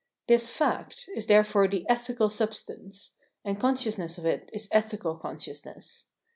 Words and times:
This" 0.27 0.49
fact" 0.49 1.07
is 1.15 1.27
therefore 1.27 1.67
the 1.67 1.85
ethical 1.87 2.27
substance; 2.27 3.13
and 3.45 3.59
consciousness 3.59 4.17
of 4.17 4.25
it 4.25 4.49
is 4.51 4.67
ethical 4.71 5.13
consciousness. 5.15 6.07